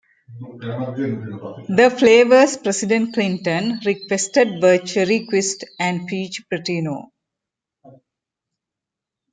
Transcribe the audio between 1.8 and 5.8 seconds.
flavors President Clinton requested were Cherry Quist